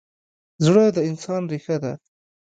[0.65, 1.93] زړه د انسان ریښه ده.